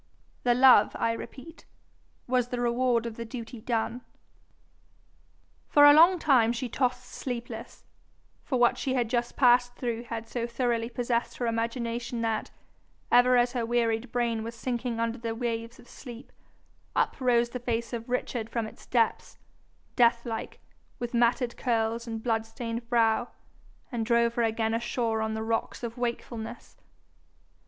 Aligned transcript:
The 0.41 0.55
love, 0.55 0.95
I 0.95 1.11
repeat, 1.11 1.65
was 2.25 2.47
the 2.47 2.59
reward 2.59 3.05
of 3.05 3.17
the 3.17 3.23
duty 3.23 3.61
done. 3.61 4.01
For 5.69 5.85
a 5.85 5.93
long 5.93 6.17
time 6.17 6.53
she 6.53 6.67
tossed 6.69 7.03
sleepless, 7.05 7.85
for 8.43 8.57
what 8.57 8.79
she 8.79 8.95
had 8.95 9.11
just 9.11 9.35
passed 9.35 9.75
through 9.75 10.05
had 10.05 10.27
so 10.27 10.47
thorougly 10.47 10.91
possessed 10.91 11.37
her 11.37 11.45
imagination 11.45 12.21
that, 12.23 12.49
ever 13.11 13.37
as 13.37 13.53
her 13.53 13.63
wearied 13.63 14.11
brain 14.11 14.43
was 14.43 14.55
sinking 14.55 14.99
under 14.99 15.19
the 15.19 15.35
waves 15.35 15.77
of 15.77 15.87
sleep, 15.87 16.31
up 16.95 17.17
rose 17.21 17.49
the 17.49 17.59
face 17.59 17.93
of 17.93 18.09
Richard 18.09 18.49
from 18.49 18.65
its 18.65 18.87
depths, 18.87 19.37
deathlike, 19.95 20.59
with 20.97 21.13
matted 21.13 21.55
curls 21.57 22.07
and 22.07 22.23
bloodstained 22.23 22.89
brow, 22.89 23.27
and 23.91 24.03
drove 24.03 24.33
her 24.33 24.41
again 24.41 24.73
ashore 24.73 25.21
on 25.21 25.35
the 25.35 25.43
rocks 25.43 25.83
of 25.83 25.95
wakefulness. 25.95 26.77